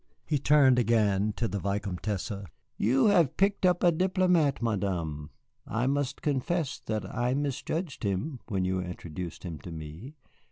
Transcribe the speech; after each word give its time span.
He 0.25 0.39
turned 0.39 0.79
again 0.79 1.31
to 1.33 1.47
the 1.47 1.59
Vicomtesse. 1.59 2.31
"You 2.75 3.05
have 3.09 3.37
picked 3.37 3.67
up 3.67 3.83
a 3.83 3.91
diplomat, 3.91 4.59
Madame. 4.59 5.29
I 5.67 5.85
must 5.85 6.23
confess 6.23 6.79
that 6.87 7.05
I 7.05 7.35
misjudged 7.35 8.01
him 8.03 8.39
when 8.47 8.65
you 8.65 8.81
introduced 8.81 9.43
him 9.43 9.59
to 9.59 9.71
me. 9.71 10.15